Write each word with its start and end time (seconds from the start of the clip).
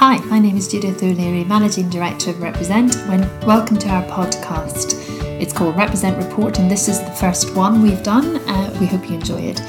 Hi, 0.00 0.16
my 0.30 0.38
name 0.38 0.56
is 0.56 0.66
Judith 0.66 1.02
O'Leary, 1.02 1.44
Managing 1.44 1.90
Director 1.90 2.30
of 2.30 2.40
Represent. 2.40 2.94
When, 3.06 3.20
welcome 3.46 3.76
to 3.76 3.88
our 3.90 4.02
podcast. 4.04 4.94
It's 5.38 5.52
called 5.52 5.76
Represent 5.76 6.16
Report, 6.16 6.58
and 6.58 6.70
this 6.70 6.88
is 6.88 7.00
the 7.00 7.10
first 7.10 7.54
one 7.54 7.82
we've 7.82 8.02
done. 8.02 8.36
Uh, 8.48 8.74
we 8.80 8.86
hope 8.86 9.06
you 9.10 9.16
enjoy 9.16 9.40
it. 9.42 9.60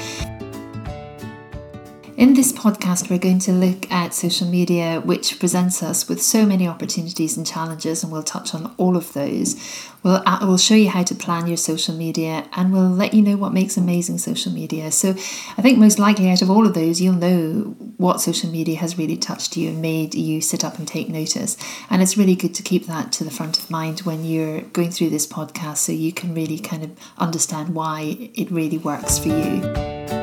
In 2.22 2.34
this 2.34 2.52
podcast, 2.52 3.10
we're 3.10 3.18
going 3.18 3.40
to 3.40 3.52
look 3.52 3.90
at 3.90 4.14
social 4.14 4.46
media, 4.46 5.02
which 5.04 5.40
presents 5.40 5.82
us 5.82 6.08
with 6.08 6.22
so 6.22 6.46
many 6.46 6.68
opportunities 6.68 7.36
and 7.36 7.44
challenges, 7.44 8.04
and 8.04 8.12
we'll 8.12 8.22
touch 8.22 8.54
on 8.54 8.72
all 8.76 8.96
of 8.96 9.12
those. 9.12 9.56
We'll, 10.04 10.22
uh, 10.24 10.38
we'll 10.42 10.56
show 10.56 10.76
you 10.76 10.88
how 10.88 11.02
to 11.02 11.16
plan 11.16 11.48
your 11.48 11.56
social 11.56 11.96
media 11.96 12.46
and 12.52 12.72
we'll 12.72 12.88
let 12.88 13.12
you 13.12 13.22
know 13.22 13.36
what 13.36 13.52
makes 13.52 13.76
amazing 13.76 14.18
social 14.18 14.52
media. 14.52 14.92
So, 14.92 15.10
I 15.58 15.62
think 15.62 15.78
most 15.78 15.98
likely 15.98 16.30
out 16.30 16.42
of 16.42 16.48
all 16.48 16.64
of 16.64 16.74
those, 16.74 17.00
you'll 17.00 17.14
know 17.14 17.74
what 17.96 18.20
social 18.20 18.50
media 18.50 18.76
has 18.76 18.96
really 18.96 19.16
touched 19.16 19.56
you 19.56 19.70
and 19.70 19.82
made 19.82 20.14
you 20.14 20.40
sit 20.40 20.64
up 20.64 20.78
and 20.78 20.86
take 20.86 21.08
notice. 21.08 21.56
And 21.90 22.02
it's 22.02 22.16
really 22.16 22.36
good 22.36 22.54
to 22.54 22.62
keep 22.62 22.86
that 22.86 23.10
to 23.14 23.24
the 23.24 23.32
front 23.32 23.58
of 23.58 23.68
mind 23.68 24.02
when 24.02 24.24
you're 24.24 24.60
going 24.60 24.92
through 24.92 25.10
this 25.10 25.26
podcast 25.26 25.78
so 25.78 25.90
you 25.90 26.12
can 26.12 26.36
really 26.36 26.60
kind 26.60 26.84
of 26.84 26.92
understand 27.18 27.74
why 27.74 28.30
it 28.36 28.48
really 28.52 28.78
works 28.78 29.18
for 29.18 29.30
you. 29.30 30.21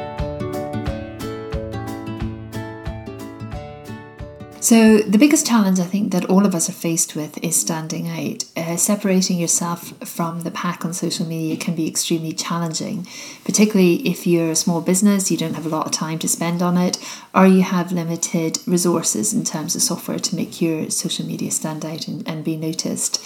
So, 4.62 4.98
the 4.98 5.18
biggest 5.18 5.48
challenge 5.48 5.80
I 5.80 5.86
think 5.86 6.12
that 6.12 6.26
all 6.26 6.46
of 6.46 6.54
us 6.54 6.68
are 6.68 6.74
faced 6.74 7.16
with 7.16 7.42
is 7.42 7.58
standing 7.58 8.10
out. 8.10 8.44
Uh, 8.58 8.76
separating 8.76 9.40
yourself 9.40 9.94
from 10.06 10.42
the 10.42 10.52
pack 10.52 10.84
on 10.84 10.92
social 10.94 11.26
media 11.26 11.56
can 11.56 11.76
be 11.76 11.88
extremely 11.88 12.34
challenging, 12.34 13.08
particularly 13.46 14.06
if 14.06 14.28
you're 14.28 14.52
a 14.52 14.58
small 14.58 14.82
business, 14.82 15.32
you 15.32 15.38
don't 15.38 15.54
have 15.54 15.66
a 15.66 15.70
lot 15.70 15.86
of 15.86 15.94
time 15.94 16.20
to 16.20 16.28
spend 16.28 16.62
on 16.62 16.76
it, 16.78 16.98
or 17.34 17.48
you 17.48 17.62
have 17.62 17.94
limited 17.94 18.60
resources 18.68 19.34
in 19.34 19.46
terms 19.46 19.78
of 19.78 19.82
software 19.82 20.20
to 20.20 20.36
make 20.36 20.62
your 20.62 20.90
social 20.90 21.26
media 21.26 21.52
stand 21.52 21.86
out 21.86 22.10
and, 22.10 22.28
and 22.28 22.44
be 22.44 22.58
noticed. 22.58 23.26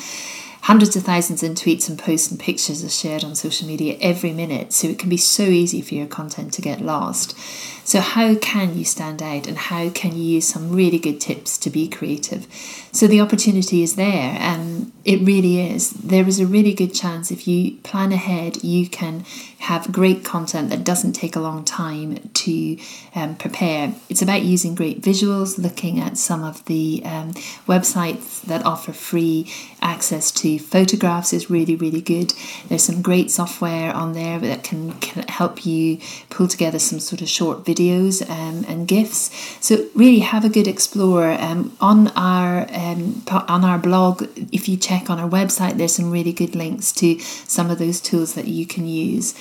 Hundreds 0.64 0.96
of 0.96 1.04
thousands 1.04 1.44
in 1.44 1.56
tweets 1.56 1.90
and 1.90 2.00
posts 2.00 2.32
and 2.32 2.40
pictures 2.40 2.86
are 2.86 2.90
shared 2.90 3.22
on 3.22 3.36
social 3.36 3.68
media 3.68 3.98
every 4.00 4.32
minute, 4.32 4.72
so 4.72 4.88
it 4.88 4.98
can 4.98 5.10
be 5.10 5.18
so 5.18 5.44
easy 5.44 5.82
for 5.82 5.94
your 5.94 6.08
content 6.08 6.54
to 6.54 6.62
get 6.62 6.80
lost. 6.80 7.38
So, 7.86 8.00
how 8.00 8.36
can 8.36 8.78
you 8.78 8.86
stand 8.86 9.22
out 9.22 9.46
and 9.46 9.58
how 9.58 9.90
can 9.90 10.16
you 10.16 10.24
use 10.24 10.48
some 10.48 10.72
really 10.72 11.00
good 11.00 11.20
tips 11.20 11.58
to 11.60 11.70
be 11.70 11.88
creative? 11.88 12.48
So, 12.92 13.08
the 13.08 13.20
opportunity 13.20 13.84
is 13.84 13.96
there, 13.96 14.38
and 14.40 14.92
it 15.04 15.20
really 15.22 15.60
is. 15.60 15.92
There 15.92 16.28
is 16.28 16.40
a 16.40 16.48
really 16.48 16.74
good 16.74 16.94
chance 16.94 17.30
if 17.30 17.48
you 17.48 17.78
plan 17.84 18.14
ahead, 18.14 18.64
you 18.64 18.88
can 18.88 19.26
have 19.60 19.92
great 19.92 20.26
content 20.26 20.70
that 20.70 20.84
doesn't 20.84 21.14
take 21.14 21.36
a 21.36 21.40
long 21.40 21.64
time 21.64 22.18
to 22.34 22.78
um, 23.16 23.36
prepare. 23.36 23.94
It's 24.10 24.22
about 24.22 24.44
using 24.44 24.76
great 24.76 25.02
visuals, 25.02 25.58
looking 25.58 26.00
at 26.00 26.18
some 26.18 26.44
of 26.44 26.64
the 26.66 27.02
um, 27.06 27.34
websites 27.66 28.42
that 28.42 28.66
offer 28.66 28.92
free 28.92 29.50
access 29.82 30.32
to 30.32 30.60
photographs 30.60 31.32
is 31.32 31.50
really, 31.50 31.76
really 31.76 32.02
good. 32.02 32.34
There's 32.68 32.84
some 32.84 33.02
great 33.02 33.32
software 33.32 33.94
on 33.94 34.14
there 34.14 34.38
that 34.40 34.64
can, 34.64 34.94
can 35.00 35.24
help 35.30 35.66
you 35.66 36.00
pull 36.30 36.50
together 36.50 36.80
some 36.80 37.00
sort 37.00 37.22
of 37.22 37.30
short 37.30 37.64
videos 37.74 38.28
um, 38.30 38.66
and 38.68 38.88
GIFs. 38.88 39.32
So 39.60 39.88
really 39.96 40.20
have 40.20 40.46
a 40.46 40.50
good 40.50 40.68
explore 40.68 41.32
um, 41.32 41.76
on 41.80 42.10
our 42.10 42.68
um, 42.74 43.24
on 43.48 43.64
our 43.64 43.78
blog. 43.78 44.24
If 44.52 44.68
you 44.70 44.78
check 44.78 45.10
on 45.10 45.20
our 45.20 45.30
website, 45.30 45.78
there's 45.78 45.96
some 45.96 46.12
really 46.12 46.34
good 46.34 46.56
links 46.56 46.92
to 46.94 47.20
some 47.20 47.70
of 47.70 47.80
those 47.80 48.00
tools 48.02 48.34
that 48.36 48.48
you 48.48 48.66
can 48.66 48.88
use. 48.88 49.34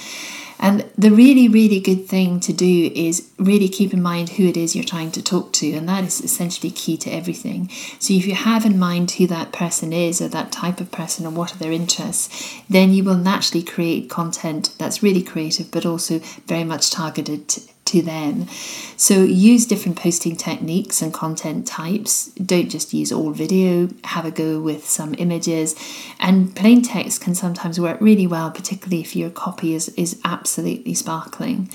And 0.62 0.88
the 0.96 1.10
really, 1.10 1.48
really 1.48 1.80
good 1.80 2.06
thing 2.06 2.38
to 2.38 2.52
do 2.52 2.92
is 2.94 3.28
really 3.36 3.68
keep 3.68 3.92
in 3.92 4.00
mind 4.00 4.28
who 4.30 4.46
it 4.46 4.56
is 4.56 4.76
you're 4.76 4.84
trying 4.84 5.10
to 5.10 5.22
talk 5.22 5.52
to, 5.54 5.72
and 5.72 5.88
that 5.88 6.04
is 6.04 6.20
essentially 6.20 6.70
key 6.70 6.96
to 6.98 7.10
everything. 7.10 7.68
So, 7.98 8.14
if 8.14 8.24
you 8.24 8.36
have 8.36 8.64
in 8.64 8.78
mind 8.78 9.10
who 9.10 9.26
that 9.26 9.52
person 9.52 9.92
is, 9.92 10.22
or 10.22 10.28
that 10.28 10.52
type 10.52 10.80
of 10.80 10.92
person, 10.92 11.26
or 11.26 11.30
what 11.30 11.52
are 11.52 11.58
their 11.58 11.72
interests, 11.72 12.62
then 12.70 12.92
you 12.92 13.02
will 13.02 13.16
naturally 13.16 13.64
create 13.64 14.08
content 14.08 14.72
that's 14.78 15.02
really 15.02 15.22
creative 15.22 15.72
but 15.72 15.84
also 15.84 16.20
very 16.46 16.62
much 16.62 16.92
targeted 16.92 17.48
to 17.92 18.02
them. 18.02 18.48
So 18.96 19.22
use 19.22 19.66
different 19.66 19.98
posting 19.98 20.36
techniques 20.36 21.02
and 21.02 21.12
content 21.12 21.66
types. 21.66 22.26
Don't 22.34 22.68
just 22.68 22.92
use 22.94 23.12
all 23.12 23.30
video, 23.30 23.88
have 24.04 24.24
a 24.24 24.30
go 24.30 24.60
with 24.60 24.88
some 24.88 25.14
images. 25.18 25.74
And 26.18 26.54
plain 26.54 26.82
text 26.82 27.20
can 27.20 27.34
sometimes 27.34 27.78
work 27.78 28.00
really 28.00 28.26
well, 28.26 28.50
particularly 28.50 29.00
if 29.00 29.14
your 29.14 29.30
copy 29.30 29.74
is, 29.74 29.88
is 29.90 30.20
absolutely 30.24 30.94
sparkling. 30.94 31.68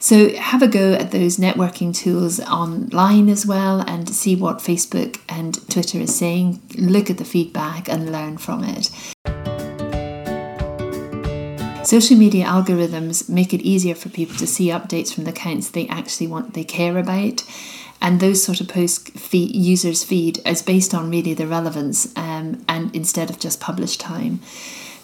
So 0.00 0.36
have 0.36 0.62
a 0.62 0.68
go 0.68 0.92
at 0.92 1.12
those 1.12 1.38
networking 1.38 1.94
tools 1.94 2.38
online 2.40 3.30
as 3.30 3.46
well 3.46 3.80
and 3.80 4.06
see 4.08 4.36
what 4.36 4.58
Facebook 4.58 5.18
and 5.30 5.54
Twitter 5.70 5.98
is 5.98 6.14
saying. 6.14 6.60
Look 6.76 7.08
at 7.08 7.16
the 7.16 7.24
feedback 7.24 7.88
and 7.88 8.12
learn 8.12 8.36
from 8.36 8.64
it. 8.64 9.13
Social 11.94 12.16
media 12.16 12.44
algorithms 12.44 13.28
make 13.28 13.54
it 13.54 13.60
easier 13.60 13.94
for 13.94 14.08
people 14.08 14.34
to 14.38 14.48
see 14.48 14.66
updates 14.66 15.14
from 15.14 15.22
the 15.22 15.30
accounts 15.30 15.70
they 15.70 15.86
actually 15.86 16.26
want, 16.26 16.54
they 16.54 16.64
care 16.64 16.98
about. 16.98 17.44
And 18.02 18.18
those 18.18 18.42
sort 18.42 18.60
of 18.60 18.66
post 18.66 19.10
feed, 19.10 19.54
users' 19.54 20.02
feed 20.02 20.40
is 20.44 20.60
based 20.60 20.92
on 20.92 21.08
really 21.08 21.34
the 21.34 21.46
relevance 21.46 22.12
um, 22.16 22.64
and 22.68 22.92
instead 22.96 23.30
of 23.30 23.38
just 23.38 23.60
published 23.60 24.00
time. 24.00 24.40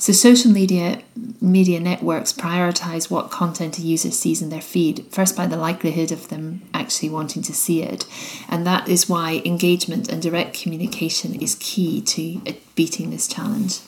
So 0.01 0.13
social 0.13 0.51
media 0.51 1.01
media 1.41 1.79
networks 1.79 2.33
prioritize 2.33 3.09
what 3.09 3.31
content 3.31 3.79
a 3.79 3.83
user 3.83 4.11
sees 4.11 4.43
in 4.43 4.51
their 4.51 4.61
feed, 4.61 5.07
first 5.13 5.37
by 5.37 5.47
the 5.47 5.57
likelihood 5.57 6.11
of 6.11 6.27
them 6.27 6.63
actually 6.75 7.11
wanting 7.11 7.43
to 7.43 7.55
see 7.55 7.85
it. 7.85 8.05
And 8.49 8.67
that 8.67 8.89
is 8.89 9.09
why 9.09 9.43
engagement 9.45 10.09
and 10.09 10.21
direct 10.21 10.61
communication 10.61 11.41
is 11.41 11.57
key 11.61 12.01
to 12.01 12.41
beating 12.75 13.11
this 13.11 13.29
challenge 13.29 13.79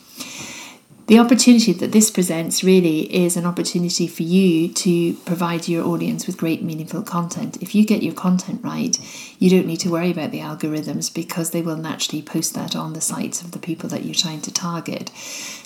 the 1.07 1.19
opportunity 1.19 1.73
that 1.73 1.93
this 1.93 2.11
presents 2.11 2.63
really 2.63 3.13
is 3.15 3.37
an 3.37 3.45
opportunity 3.45 4.07
for 4.07 4.23
you 4.23 4.69
to 4.73 5.15
provide 5.25 5.67
your 5.67 5.85
audience 5.85 6.27
with 6.27 6.37
great, 6.37 6.63
meaningful 6.63 7.03
content. 7.03 7.61
If 7.61 7.75
you 7.75 7.85
get 7.85 8.03
your 8.03 8.15
content 8.15 8.61
right, 8.63 8.97
you 9.39 9.51
don't 9.51 9.67
need 9.67 9.81
to 9.81 9.91
worry 9.91 10.13
about 10.13 10.31
the 10.31 10.39
algorithms 10.39 11.13
because 11.13 11.51
they 11.51 11.63
will 11.63 11.77
naturally 11.77 12.23
post 12.23 12.55
that 12.55 12.77
on 12.77 12.93
the 12.93 13.01
sites 13.01 13.43
of 13.43 13.51
the 13.51 13.59
people 13.59 13.89
that 13.89 14.05
you're 14.05 14.15
trying 14.15 14.43
to 14.43 14.53
target. 14.53 15.11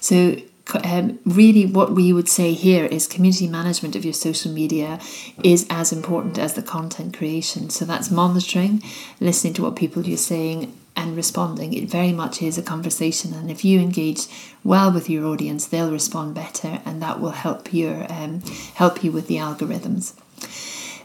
So, 0.00 0.36
um, 0.82 1.20
really, 1.24 1.64
what 1.66 1.92
we 1.92 2.12
would 2.12 2.28
say 2.28 2.52
here 2.52 2.86
is 2.86 3.06
community 3.06 3.46
management 3.46 3.94
of 3.94 4.04
your 4.04 4.14
social 4.14 4.50
media 4.50 4.98
is 5.44 5.64
as 5.70 5.92
important 5.92 6.38
as 6.38 6.54
the 6.54 6.62
content 6.62 7.16
creation. 7.16 7.70
So, 7.70 7.84
that's 7.84 8.10
monitoring, 8.10 8.82
listening 9.20 9.52
to 9.54 9.62
what 9.62 9.76
people 9.76 10.10
are 10.10 10.16
saying, 10.16 10.72
and 11.06 11.16
responding. 11.16 11.72
It 11.72 11.88
very 11.88 12.12
much 12.12 12.42
is 12.42 12.58
a 12.58 12.62
conversation, 12.62 13.32
and 13.32 13.50
if 13.50 13.64
you 13.64 13.80
engage 13.80 14.26
well 14.64 14.92
with 14.92 15.08
your 15.08 15.26
audience, 15.26 15.66
they'll 15.66 15.92
respond 15.92 16.34
better, 16.34 16.80
and 16.84 17.00
that 17.00 17.20
will 17.20 17.30
help 17.30 17.72
your 17.72 18.10
um, 18.12 18.42
help 18.74 19.04
you 19.04 19.12
with 19.12 19.28
the 19.28 19.36
algorithms. 19.36 20.14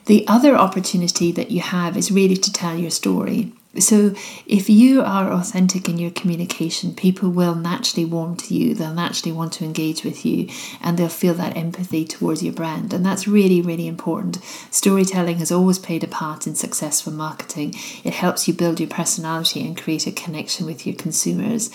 The 0.06 0.26
other 0.28 0.56
opportunity 0.56 1.32
that 1.32 1.52
you 1.52 1.62
have 1.62 1.96
is 1.96 2.12
really 2.12 2.38
to 2.38 2.52
tell 2.52 2.76
your 2.78 2.92
story. 2.92 3.54
So, 3.80 4.14
if 4.46 4.70
you 4.70 5.02
are 5.02 5.32
authentic 5.32 5.88
in 5.88 5.98
your 5.98 6.12
communication, 6.12 6.94
people 6.94 7.30
will 7.30 7.56
naturally 7.56 8.04
warm 8.04 8.36
to 8.36 8.54
you, 8.54 8.76
they'll 8.76 8.94
naturally 8.94 9.32
want 9.32 9.54
to 9.54 9.64
engage 9.64 10.04
with 10.04 10.26
you, 10.26 10.50
and 10.82 10.98
they'll 10.98 11.08
feel 11.08 11.34
that 11.36 11.56
empathy 11.56 12.04
towards 12.04 12.44
your 12.44 12.52
brand. 12.52 12.94
And 12.94 13.06
that's 13.06 13.30
really, 13.30 13.62
really 13.62 13.88
important. 13.88 14.40
Storytelling 14.72 15.38
has 15.38 15.54
always 15.54 15.80
played 15.80 16.04
a 16.04 16.08
part 16.08 16.48
in 16.48 16.56
successful 16.56 17.14
marketing, 17.14 17.74
it 18.04 18.14
helps 18.14 18.46
you 18.46 18.54
build 18.54 18.82
your 18.82 18.90
personality 18.90 19.66
and 19.66 19.82
create 19.82 20.06
a 20.06 20.12
connection 20.12 20.66
with 20.66 20.86
your 20.86 20.96
consumers. 20.96 21.70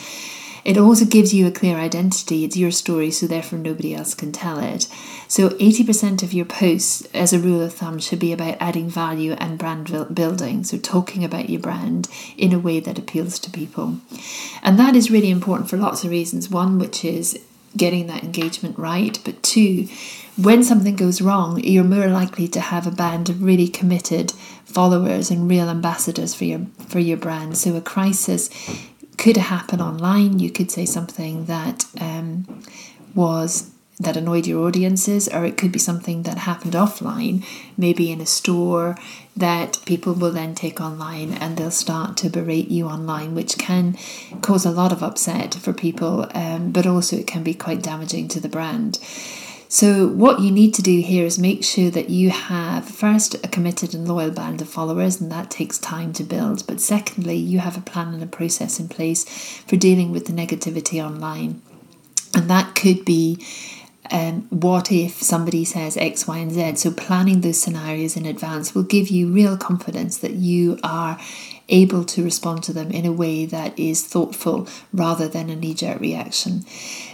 It 0.66 0.76
also 0.76 1.04
gives 1.04 1.32
you 1.32 1.46
a 1.46 1.52
clear 1.52 1.76
identity. 1.76 2.44
It's 2.44 2.56
your 2.56 2.72
story, 2.72 3.12
so 3.12 3.28
therefore 3.28 3.60
nobody 3.60 3.94
else 3.94 4.14
can 4.14 4.32
tell 4.32 4.58
it. 4.58 4.88
So 5.28 5.50
80% 5.50 6.24
of 6.24 6.32
your 6.32 6.44
posts, 6.44 7.06
as 7.14 7.32
a 7.32 7.38
rule 7.38 7.62
of 7.62 7.72
thumb, 7.72 8.00
should 8.00 8.18
be 8.18 8.32
about 8.32 8.56
adding 8.58 8.88
value 8.88 9.34
and 9.34 9.60
brand 9.60 10.12
building. 10.12 10.64
So 10.64 10.76
talking 10.76 11.22
about 11.22 11.48
your 11.48 11.60
brand 11.60 12.08
in 12.36 12.52
a 12.52 12.58
way 12.58 12.80
that 12.80 12.98
appeals 12.98 13.38
to 13.38 13.50
people. 13.50 13.98
And 14.60 14.76
that 14.76 14.96
is 14.96 15.08
really 15.08 15.30
important 15.30 15.70
for 15.70 15.76
lots 15.76 16.02
of 16.02 16.10
reasons. 16.10 16.50
One, 16.50 16.80
which 16.80 17.04
is 17.04 17.38
getting 17.76 18.08
that 18.08 18.24
engagement 18.24 18.76
right, 18.76 19.20
but 19.24 19.40
two, 19.44 19.86
when 20.36 20.64
something 20.64 20.96
goes 20.96 21.22
wrong, 21.22 21.60
you're 21.62 21.84
more 21.84 22.08
likely 22.08 22.48
to 22.48 22.60
have 22.60 22.86
a 22.86 22.90
band 22.90 23.28
of 23.28 23.42
really 23.42 23.68
committed 23.68 24.32
followers 24.64 25.30
and 25.30 25.48
real 25.48 25.70
ambassadors 25.70 26.34
for 26.34 26.44
your 26.44 26.66
for 26.88 26.98
your 26.98 27.16
brand. 27.16 27.56
So 27.56 27.76
a 27.76 27.80
crisis 27.80 28.50
could 29.16 29.36
happen 29.36 29.80
online. 29.80 30.38
You 30.38 30.50
could 30.50 30.70
say 30.70 30.84
something 30.84 31.46
that 31.46 31.84
um, 32.00 32.62
was 33.14 33.70
that 33.98 34.16
annoyed 34.16 34.46
your 34.46 34.66
audiences, 34.66 35.26
or 35.28 35.46
it 35.46 35.56
could 35.56 35.72
be 35.72 35.78
something 35.78 36.24
that 36.24 36.36
happened 36.36 36.74
offline, 36.74 37.42
maybe 37.78 38.10
in 38.10 38.20
a 38.20 38.26
store 38.26 38.94
that 39.34 39.78
people 39.86 40.12
will 40.12 40.32
then 40.32 40.54
take 40.54 40.80
online 40.80 41.32
and 41.32 41.56
they'll 41.56 41.70
start 41.70 42.16
to 42.18 42.28
berate 42.28 42.68
you 42.68 42.86
online, 42.86 43.34
which 43.34 43.56
can 43.56 43.96
cause 44.42 44.66
a 44.66 44.70
lot 44.70 44.92
of 44.92 45.02
upset 45.02 45.54
for 45.54 45.72
people, 45.72 46.28
um, 46.34 46.70
but 46.72 46.86
also 46.86 47.16
it 47.16 47.26
can 47.26 47.42
be 47.42 47.54
quite 47.54 47.82
damaging 47.82 48.28
to 48.28 48.38
the 48.38 48.48
brand. 48.48 48.98
So, 49.68 50.06
what 50.06 50.40
you 50.40 50.52
need 50.52 50.74
to 50.74 50.82
do 50.82 51.00
here 51.00 51.24
is 51.24 51.38
make 51.38 51.64
sure 51.64 51.90
that 51.90 52.08
you 52.08 52.30
have 52.30 52.88
first 52.88 53.34
a 53.34 53.48
committed 53.48 53.94
and 53.94 54.06
loyal 54.06 54.30
band 54.30 54.62
of 54.62 54.68
followers, 54.68 55.20
and 55.20 55.30
that 55.32 55.50
takes 55.50 55.78
time 55.78 56.12
to 56.14 56.22
build. 56.22 56.64
But 56.66 56.80
secondly, 56.80 57.36
you 57.36 57.58
have 57.58 57.76
a 57.76 57.80
plan 57.80 58.14
and 58.14 58.22
a 58.22 58.26
process 58.26 58.78
in 58.78 58.88
place 58.88 59.24
for 59.66 59.76
dealing 59.76 60.12
with 60.12 60.26
the 60.26 60.32
negativity 60.32 61.04
online. 61.04 61.62
And 62.34 62.48
that 62.48 62.76
could 62.76 63.04
be 63.04 63.44
um, 64.10 64.42
what 64.50 64.92
if 64.92 65.22
somebody 65.22 65.64
says 65.64 65.96
X, 65.96 66.26
Y, 66.26 66.38
and 66.38 66.52
Z. 66.52 66.76
So, 66.76 66.90
planning 66.90 67.40
those 67.40 67.60
scenarios 67.60 68.16
in 68.16 68.26
advance 68.26 68.74
will 68.74 68.82
give 68.82 69.08
you 69.08 69.32
real 69.32 69.56
confidence 69.56 70.18
that 70.18 70.32
you 70.32 70.78
are 70.82 71.18
able 71.68 72.04
to 72.04 72.22
respond 72.22 72.62
to 72.62 72.72
them 72.72 72.90
in 72.92 73.04
a 73.04 73.12
way 73.12 73.44
that 73.44 73.76
is 73.78 74.06
thoughtful 74.06 74.68
rather 74.92 75.26
than 75.26 75.50
a 75.50 75.56
knee 75.56 75.74
jerk 75.74 76.00
reaction. 76.00 76.64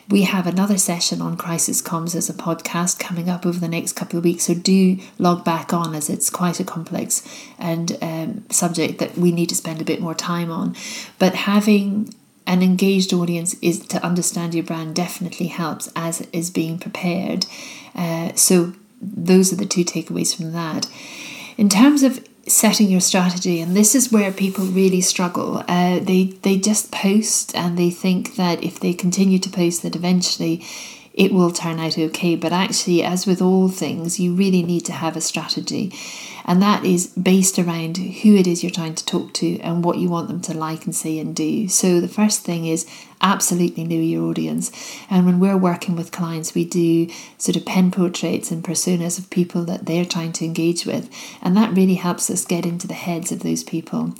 We 0.08 0.22
have 0.22 0.46
another 0.46 0.76
session 0.76 1.22
on 1.22 1.36
crisis 1.36 1.80
comms 1.80 2.14
as 2.14 2.28
a 2.28 2.34
podcast 2.34 2.98
coming 2.98 3.30
up 3.30 3.46
over 3.46 3.58
the 3.58 3.68
next 3.68 3.94
couple 3.94 4.18
of 4.18 4.24
weeks, 4.24 4.44
so 4.44 4.54
do 4.54 4.98
log 5.18 5.44
back 5.44 5.72
on 5.72 5.94
as 5.94 6.10
it's 6.10 6.28
quite 6.28 6.60
a 6.60 6.64
complex 6.64 7.26
and 7.58 7.96
um, 8.02 8.44
subject 8.50 8.98
that 8.98 9.16
we 9.16 9.32
need 9.32 9.48
to 9.48 9.54
spend 9.54 9.80
a 9.80 9.84
bit 9.84 10.00
more 10.00 10.14
time 10.14 10.50
on. 10.50 10.76
But 11.18 11.34
having 11.34 12.14
an 12.46 12.62
engaged 12.62 13.12
audience 13.12 13.54
is 13.62 13.80
to 13.86 14.04
understand 14.04 14.54
your 14.54 14.64
brand 14.64 14.94
definitely 14.94 15.46
helps 15.46 15.90
as 15.94 16.22
is 16.32 16.50
being 16.50 16.78
prepared. 16.78 17.46
Uh, 17.94 18.32
so 18.34 18.74
those 19.00 19.52
are 19.52 19.56
the 19.56 19.66
two 19.66 19.84
takeaways 19.84 20.34
from 20.34 20.52
that. 20.52 20.88
In 21.56 21.68
terms 21.68 22.02
of 22.02 22.24
setting 22.46 22.88
your 22.88 23.00
strategy 23.00 23.60
and 23.60 23.76
this 23.76 23.94
is 23.94 24.10
where 24.10 24.32
people 24.32 24.64
really 24.64 25.00
struggle 25.00 25.62
uh, 25.68 26.00
they 26.00 26.24
they 26.42 26.58
just 26.58 26.90
post 26.90 27.54
and 27.54 27.78
they 27.78 27.90
think 27.90 28.34
that 28.34 28.62
if 28.64 28.80
they 28.80 28.92
continue 28.92 29.38
to 29.38 29.48
post 29.48 29.82
that 29.82 29.94
eventually 29.94 30.64
it 31.14 31.32
will 31.32 31.52
turn 31.52 31.78
out 31.78 31.96
okay 31.96 32.34
but 32.34 32.52
actually 32.52 33.02
as 33.02 33.26
with 33.26 33.40
all 33.40 33.68
things 33.68 34.18
you 34.18 34.34
really 34.34 34.62
need 34.62 34.84
to 34.84 34.92
have 34.92 35.16
a 35.16 35.20
strategy 35.20 35.92
and 36.44 36.60
that 36.62 36.84
is 36.84 37.08
based 37.08 37.58
around 37.58 37.96
who 37.96 38.34
it 38.34 38.46
is 38.46 38.62
you're 38.62 38.70
trying 38.70 38.94
to 38.94 39.04
talk 39.06 39.32
to 39.34 39.58
and 39.60 39.84
what 39.84 39.98
you 39.98 40.08
want 40.08 40.28
them 40.28 40.40
to 40.42 40.54
like 40.54 40.84
and 40.84 40.94
say 40.94 41.18
and 41.18 41.34
do. 41.34 41.68
So 41.68 42.00
the 42.00 42.08
first 42.08 42.42
thing 42.42 42.66
is 42.66 42.86
absolutely 43.20 43.84
know 43.84 43.96
your 43.96 44.28
audience. 44.28 44.70
And 45.08 45.24
when 45.24 45.38
we're 45.38 45.56
working 45.56 45.96
with 45.96 46.12
clients, 46.12 46.54
we 46.54 46.64
do 46.64 47.08
sort 47.38 47.56
of 47.56 47.64
pen 47.64 47.90
portraits 47.90 48.50
and 48.50 48.64
personas 48.64 49.18
of 49.18 49.30
people 49.30 49.64
that 49.64 49.86
they're 49.86 50.04
trying 50.04 50.32
to 50.32 50.44
engage 50.44 50.84
with. 50.84 51.08
And 51.40 51.56
that 51.56 51.76
really 51.76 51.94
helps 51.94 52.28
us 52.30 52.44
get 52.44 52.66
into 52.66 52.88
the 52.88 52.94
heads 52.94 53.30
of 53.30 53.40
those 53.40 53.62
people. 53.62 54.14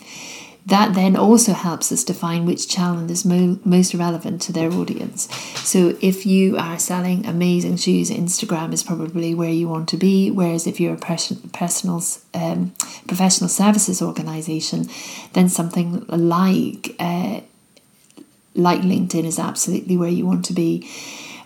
That 0.67 0.95
then 0.95 1.17
also 1.17 1.55
helps 1.55 1.91
us 1.91 2.05
define 2.05 2.47
which 2.47 2.69
channel 2.69 3.11
is 3.11 3.25
mo- 3.25 3.59
most 3.65 3.95
relevant 3.95 4.41
to 4.43 4.53
their 4.53 4.71
audience. 4.73 5.29
So, 5.57 5.97
if 6.01 6.25
you 6.25 6.57
are 6.57 6.79
selling 6.79 7.27
amazing 7.27 7.79
shoes, 7.79 8.11
Instagram 8.11 8.73
is 8.73 8.85
probably 8.85 9.35
where 9.35 9.51
you 9.51 9.69
want 9.69 9.89
to 9.89 9.97
be. 9.97 10.31
Whereas, 10.31 10.69
if 10.69 10.79
you're 10.79 10.95
a 10.95 10.99
pers- 10.99 11.33
personal, 11.53 12.01
um, 12.35 12.73
professional 13.09 13.49
services 13.49 14.01
organization, 14.01 14.89
then 15.33 15.49
something 15.49 16.05
like 16.07 16.95
uh, 17.01 17.41
like 18.55 18.83
LinkedIn 18.83 19.25
is 19.25 19.39
absolutely 19.39 19.97
where 19.97 20.11
you 20.11 20.27
want 20.27 20.45
to 20.45 20.53
be. 20.53 20.89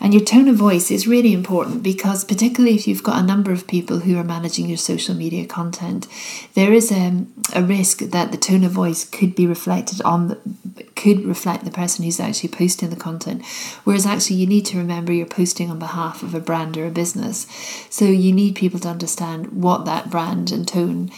And 0.00 0.12
your 0.12 0.24
tone 0.24 0.48
of 0.48 0.56
voice 0.56 0.90
is 0.90 1.06
really 1.06 1.32
important 1.32 1.82
because, 1.82 2.24
particularly 2.24 2.74
if 2.74 2.86
you've 2.86 3.02
got 3.02 3.22
a 3.22 3.26
number 3.26 3.52
of 3.52 3.66
people 3.66 4.00
who 4.00 4.18
are 4.18 4.24
managing 4.24 4.68
your 4.68 4.76
social 4.76 5.14
media 5.14 5.46
content, 5.46 6.06
there 6.54 6.72
is 6.72 6.92
a, 6.92 7.24
a 7.54 7.62
risk 7.62 7.98
that 7.98 8.30
the 8.30 8.36
tone 8.36 8.64
of 8.64 8.72
voice 8.72 9.08
could 9.08 9.34
be 9.34 9.46
reflected 9.46 10.02
on, 10.02 10.28
the, 10.28 10.84
could 10.94 11.24
reflect 11.24 11.64
the 11.64 11.70
person 11.70 12.04
who's 12.04 12.20
actually 12.20 12.50
posting 12.50 12.90
the 12.90 12.96
content. 12.96 13.44
Whereas, 13.84 14.06
actually, 14.06 14.36
you 14.36 14.46
need 14.46 14.66
to 14.66 14.78
remember 14.78 15.12
you're 15.12 15.26
posting 15.26 15.70
on 15.70 15.78
behalf 15.78 16.22
of 16.22 16.34
a 16.34 16.40
brand 16.40 16.76
or 16.76 16.86
a 16.86 16.90
business. 16.90 17.46
So, 17.90 18.04
you 18.04 18.32
need 18.32 18.54
people 18.54 18.80
to 18.80 18.88
understand 18.88 19.62
what 19.62 19.84
that 19.86 20.10
brand 20.10 20.52
and 20.52 20.66
tone 20.66 21.10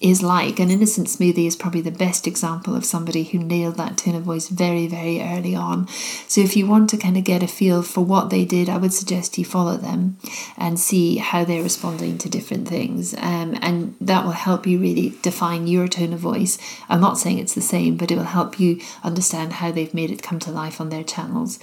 is 0.00 0.22
like. 0.22 0.58
An 0.58 0.70
innocent 0.70 1.08
smoothie 1.08 1.46
is 1.46 1.56
probably 1.56 1.82
the 1.82 1.90
best 1.90 2.26
example 2.26 2.74
of 2.74 2.84
somebody 2.84 3.24
who 3.24 3.38
nailed 3.38 3.76
that 3.76 3.98
tone 3.98 4.14
of 4.14 4.22
voice 4.22 4.48
very, 4.48 4.86
very 4.86 5.20
early 5.20 5.54
on. 5.54 5.86
So 6.26 6.40
if 6.40 6.56
you 6.56 6.66
want 6.66 6.88
to 6.90 6.96
kind 6.96 7.16
of 7.16 7.24
get 7.24 7.42
a 7.42 7.46
feel 7.46 7.82
for 7.82 8.02
what 8.02 8.30
they 8.30 8.44
did, 8.44 8.68
I 8.68 8.78
would 8.78 8.94
suggest 8.94 9.36
you 9.36 9.44
follow 9.44 9.76
them 9.76 10.16
and 10.56 10.80
see 10.80 11.16
how 11.16 11.44
they're 11.44 11.62
responding 11.62 12.16
to 12.18 12.30
different 12.30 12.66
things. 12.66 13.14
Um, 13.14 13.58
and 13.60 13.94
that 14.00 14.24
will 14.24 14.32
help 14.32 14.66
you 14.66 14.78
really 14.78 15.14
define 15.22 15.66
your 15.66 15.86
tone 15.86 16.14
of 16.14 16.20
voice. 16.20 16.58
I'm 16.88 17.00
not 17.00 17.18
saying 17.18 17.38
it's 17.38 17.54
the 17.54 17.60
same, 17.60 17.96
but 17.96 18.10
it 18.10 18.16
will 18.16 18.24
help 18.24 18.58
you 18.58 18.80
understand 19.04 19.54
how 19.54 19.70
they've 19.70 19.92
made 19.92 20.10
it 20.10 20.22
come 20.22 20.38
to 20.40 20.50
life 20.50 20.80
on 20.80 20.88
their 20.88 21.04
channels. 21.04 21.58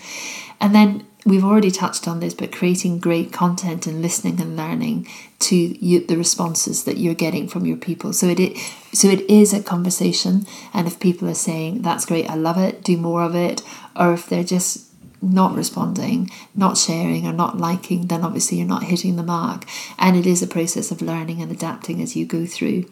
And 0.59 0.73
then 0.73 1.05
we've 1.25 1.43
already 1.43 1.71
touched 1.71 2.07
on 2.07 2.19
this, 2.19 2.33
but 2.33 2.51
creating 2.51 2.99
great 2.99 3.33
content 3.33 3.85
and 3.85 4.01
listening 4.01 4.39
and 4.39 4.55
learning 4.55 5.07
to 5.39 5.55
you, 5.55 6.05
the 6.05 6.17
responses 6.17 6.85
that 6.85 6.97
you're 6.97 7.13
getting 7.13 7.47
from 7.47 7.65
your 7.65 7.77
people. 7.77 8.13
So 8.13 8.27
it 8.27 8.57
so 8.93 9.09
it 9.09 9.21
is 9.29 9.53
a 9.53 9.61
conversation, 9.61 10.47
and 10.73 10.87
if 10.87 10.99
people 10.99 11.27
are 11.29 11.35
saying 11.35 11.81
that's 11.81 12.05
great, 12.05 12.29
I 12.29 12.35
love 12.35 12.57
it, 12.57 12.83
do 12.83 12.97
more 12.97 13.23
of 13.23 13.35
it, 13.35 13.61
or 13.95 14.13
if 14.13 14.27
they're 14.27 14.43
just 14.43 14.87
not 15.21 15.55
responding, 15.55 16.29
not 16.55 16.77
sharing, 16.77 17.25
or 17.25 17.33
not 17.33 17.57
liking, 17.57 18.07
then 18.07 18.23
obviously 18.23 18.59
you're 18.59 18.67
not 18.67 18.83
hitting 18.83 19.15
the 19.15 19.23
mark. 19.23 19.65
And 19.97 20.15
it 20.15 20.25
is 20.25 20.43
a 20.43 20.47
process 20.47 20.91
of 20.91 21.01
learning 21.01 21.41
and 21.41 21.51
adapting 21.51 22.01
as 22.01 22.15
you 22.15 22.25
go 22.25 22.45
through. 22.45 22.85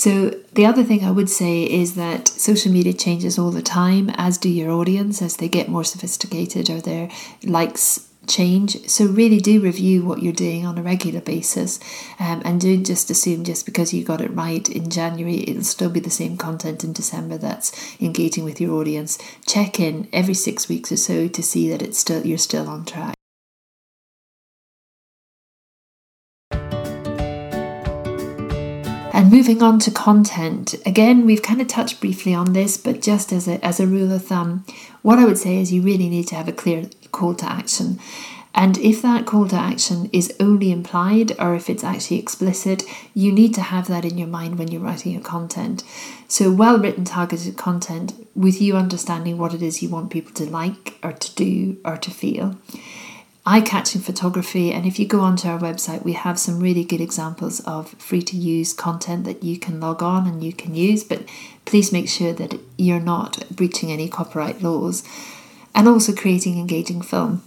So, 0.00 0.30
the 0.54 0.64
other 0.64 0.82
thing 0.82 1.04
I 1.04 1.10
would 1.10 1.28
say 1.28 1.64
is 1.64 1.94
that 1.96 2.26
social 2.26 2.72
media 2.72 2.94
changes 2.94 3.38
all 3.38 3.50
the 3.50 3.60
time, 3.60 4.08
as 4.14 4.38
do 4.38 4.48
your 4.48 4.70
audience, 4.70 5.20
as 5.20 5.36
they 5.36 5.46
get 5.46 5.68
more 5.68 5.84
sophisticated 5.84 6.70
or 6.70 6.80
their 6.80 7.10
likes 7.44 8.08
change. 8.26 8.88
So, 8.88 9.04
really 9.04 9.40
do 9.40 9.60
review 9.60 10.02
what 10.02 10.22
you're 10.22 10.32
doing 10.32 10.64
on 10.64 10.78
a 10.78 10.82
regular 10.82 11.20
basis 11.20 11.78
um, 12.18 12.40
and 12.46 12.62
don't 12.62 12.86
just 12.86 13.10
assume 13.10 13.44
just 13.44 13.66
because 13.66 13.92
you 13.92 14.02
got 14.02 14.22
it 14.22 14.34
right 14.34 14.66
in 14.70 14.88
January, 14.88 15.44
it'll 15.46 15.64
still 15.64 15.90
be 15.90 16.00
the 16.00 16.08
same 16.08 16.38
content 16.38 16.82
in 16.82 16.94
December 16.94 17.36
that's 17.36 17.70
engaging 18.00 18.44
with 18.44 18.58
your 18.58 18.80
audience. 18.80 19.18
Check 19.46 19.78
in 19.78 20.08
every 20.14 20.32
six 20.32 20.66
weeks 20.66 20.90
or 20.90 20.96
so 20.96 21.28
to 21.28 21.42
see 21.42 21.68
that 21.68 21.82
it's 21.82 21.98
still 21.98 22.24
you're 22.24 22.38
still 22.38 22.70
on 22.70 22.86
track. 22.86 23.19
And 29.20 29.30
moving 29.30 29.62
on 29.62 29.78
to 29.80 29.90
content, 29.90 30.74
again, 30.86 31.26
we've 31.26 31.42
kind 31.42 31.60
of 31.60 31.68
touched 31.68 32.00
briefly 32.00 32.32
on 32.32 32.54
this, 32.54 32.78
but 32.78 33.02
just 33.02 33.32
as 33.32 33.46
a, 33.46 33.62
as 33.62 33.78
a 33.78 33.86
rule 33.86 34.10
of 34.12 34.24
thumb, 34.24 34.64
what 35.02 35.18
I 35.18 35.26
would 35.26 35.36
say 35.36 35.58
is 35.58 35.70
you 35.70 35.82
really 35.82 36.08
need 36.08 36.26
to 36.28 36.36
have 36.36 36.48
a 36.48 36.52
clear 36.52 36.88
call 37.12 37.34
to 37.34 37.44
action. 37.44 37.98
And 38.54 38.78
if 38.78 39.02
that 39.02 39.26
call 39.26 39.46
to 39.48 39.56
action 39.56 40.08
is 40.10 40.34
only 40.40 40.72
implied 40.72 41.38
or 41.38 41.54
if 41.54 41.68
it's 41.68 41.84
actually 41.84 42.18
explicit, 42.18 42.82
you 43.12 43.30
need 43.30 43.52
to 43.56 43.60
have 43.60 43.88
that 43.88 44.06
in 44.06 44.16
your 44.16 44.26
mind 44.26 44.58
when 44.58 44.68
you're 44.68 44.80
writing 44.80 45.12
your 45.12 45.20
content. 45.20 45.84
So, 46.26 46.50
well 46.50 46.78
written, 46.78 47.04
targeted 47.04 47.58
content 47.58 48.14
with 48.34 48.62
you 48.62 48.74
understanding 48.74 49.36
what 49.36 49.52
it 49.52 49.60
is 49.60 49.82
you 49.82 49.90
want 49.90 50.10
people 50.10 50.32
to 50.32 50.48
like 50.48 50.98
or 51.02 51.12
to 51.12 51.34
do 51.34 51.76
or 51.84 51.98
to 51.98 52.10
feel 52.10 52.56
eye 53.46 53.60
catching 53.60 54.00
photography. 54.00 54.72
And 54.72 54.86
if 54.86 54.98
you 54.98 55.06
go 55.06 55.20
onto 55.20 55.48
our 55.48 55.58
website, 55.58 56.04
we 56.04 56.12
have 56.12 56.38
some 56.38 56.60
really 56.60 56.84
good 56.84 57.00
examples 57.00 57.60
of 57.60 57.90
free 57.90 58.22
to 58.22 58.36
use 58.36 58.72
content 58.72 59.24
that 59.24 59.42
you 59.42 59.58
can 59.58 59.80
log 59.80 60.02
on 60.02 60.26
and 60.26 60.44
you 60.44 60.52
can 60.52 60.74
use. 60.74 61.04
But 61.04 61.28
please 61.64 61.92
make 61.92 62.08
sure 62.08 62.32
that 62.34 62.58
you're 62.76 63.00
not 63.00 63.44
breaching 63.50 63.90
any 63.90 64.08
copyright 64.08 64.62
laws. 64.62 65.02
And 65.74 65.86
also 65.88 66.12
creating 66.12 66.58
engaging 66.58 67.00
film. 67.00 67.42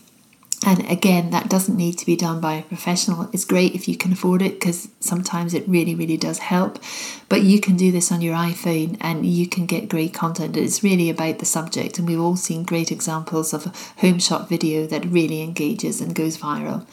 And 0.65 0.89
again, 0.89 1.32
that 1.32 1.50
doesn't 1.50 1.75
need 1.75 1.98
to 1.98 2.05
be 2.05 2.15
done 2.15 2.39
by 2.39 2.53
a 2.53 2.62
professional. 2.62 3.29
It's 3.34 3.43
great 3.43 3.75
if 3.75 3.88
you 3.88 3.98
can 3.98 4.13
afford 4.13 4.41
it 4.41 4.60
because 4.60 4.88
sometimes 5.01 5.53
it 5.53 5.67
really, 5.67 5.93
really 5.93 6.15
does 6.15 6.39
help. 6.39 6.79
But 7.27 7.41
you 7.41 7.60
can 7.60 7.75
do 7.75 7.91
this 7.91 8.12
on 8.12 8.22
your 8.22 8.36
iPhone 8.36 8.98
and 9.01 9.25
you 9.25 9.48
can 9.48 9.65
get 9.65 9.89
great 9.89 10.13
content. 10.13 10.55
It's 10.55 10.84
really 10.84 11.10
about 11.10 11.39
the 11.39 11.46
subject, 11.46 12.00
and 12.00 12.08
we've 12.08 12.20
all 12.20 12.38
seen 12.38 12.63
great 12.63 12.91
examples 12.91 13.53
of 13.53 13.65
a 13.65 13.74
home 14.00 14.20
shot 14.20 14.48
video 14.48 14.88
that 14.88 15.05
really 15.05 15.41
engages 15.41 16.00
and 16.00 16.15
goes 16.15 16.38
viral. 16.38 16.86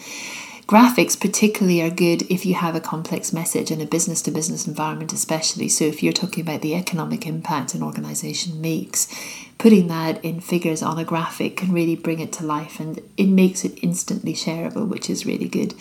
Graphics, 0.66 1.20
particularly, 1.20 1.82
are 1.82 1.90
good 1.90 2.22
if 2.30 2.46
you 2.46 2.54
have 2.54 2.76
a 2.76 2.80
complex 2.80 3.32
message 3.32 3.72
in 3.72 3.80
a 3.80 3.86
business 3.86 4.22
to 4.22 4.30
business 4.30 4.68
environment, 4.68 5.12
especially. 5.12 5.68
So, 5.68 5.84
if 5.84 6.00
you're 6.00 6.12
talking 6.12 6.42
about 6.42 6.62
the 6.62 6.76
economic 6.76 7.26
impact 7.26 7.74
an 7.74 7.82
organization 7.82 8.60
makes, 8.60 9.08
putting 9.60 9.88
that 9.88 10.24
in 10.24 10.40
figures 10.40 10.82
on 10.82 10.98
a 10.98 11.04
graphic 11.04 11.58
can 11.58 11.70
really 11.70 11.94
bring 11.94 12.18
it 12.18 12.32
to 12.32 12.42
life 12.42 12.80
and 12.80 12.98
it 13.18 13.26
makes 13.26 13.62
it 13.62 13.78
instantly 13.82 14.32
shareable, 14.32 14.88
which 14.88 15.10
is 15.10 15.26
really 15.26 15.48
good. 15.48 15.74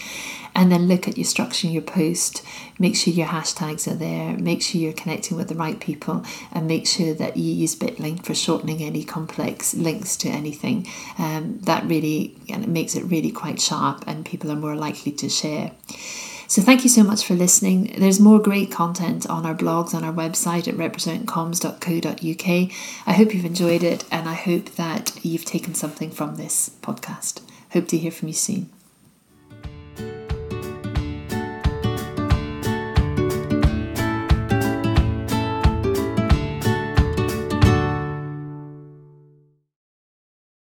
And 0.53 0.69
then 0.69 0.89
look 0.89 1.07
at 1.07 1.17
your 1.17 1.24
structure 1.24 1.67
your 1.67 1.81
post, 1.81 2.43
make 2.77 2.98
sure 2.98 3.13
your 3.13 3.27
hashtags 3.27 3.89
are 3.89 3.95
there, 3.95 4.36
make 4.38 4.62
sure 4.62 4.81
you're 4.81 4.91
connecting 4.91 5.38
with 5.38 5.48
the 5.48 5.55
right 5.55 5.79
people, 5.79 6.25
and 6.51 6.67
make 6.67 6.88
sure 6.88 7.13
that 7.13 7.38
you 7.38 7.53
use 7.53 7.74
Bitlink 7.74 8.25
for 8.25 8.36
shortening 8.36 8.83
any 8.83 9.05
complex 9.05 9.74
links 9.74 10.17
to 10.17 10.27
anything. 10.27 10.86
Um, 11.17 11.59
that 11.62 11.86
really 11.86 12.36
and 12.50 12.65
it 12.65 12.69
makes 12.69 12.95
it 12.95 13.05
really 13.05 13.31
quite 13.31 13.62
sharp, 13.62 14.03
and 14.05 14.25
people 14.25 14.51
are 14.51 14.57
more 14.57 14.75
likely 14.75 15.13
to 15.13 15.29
share. 15.29 15.71
So 16.50 16.62
thank 16.63 16.84
you 16.84 16.89
so 16.89 17.03
much 17.03 17.24
for 17.27 17.36
listening. 17.36 17.94
There's 18.00 18.20
more 18.20 18.39
great 18.39 18.72
content 18.72 19.29
on 19.29 19.46
our 19.46 19.53
blogs 19.53 19.94
on 19.94 20.03
our 20.03 20.12
website 20.12 20.68
at 20.68 20.74
representcomms.co.uk. 20.74 22.72
I 23.06 23.13
hope 23.13 23.36
you've 23.36 23.46
enjoyed 23.46 23.84
it 23.84 24.03
and 24.12 24.27
I 24.27 24.34
hope 24.34 24.72
that 24.72 25.24
you've 25.24 25.46
taken 25.46 25.75
something 25.75 26.10
from 26.10 26.38
this 26.38 26.72
podcast. 26.82 27.41
Hope 27.74 27.88
to 27.89 28.00
hear 28.00 28.10
from 28.10 28.29
you 28.29 28.34
soon. 28.34 28.72